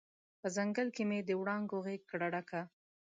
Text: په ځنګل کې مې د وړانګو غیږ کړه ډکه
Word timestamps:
په 0.39 0.47
ځنګل 0.55 0.87
کې 0.95 1.03
مې 1.09 1.19
د 1.23 1.29
وړانګو 1.39 1.77
غیږ 1.85 2.01
کړه 2.11 2.27
ډکه 2.33 2.61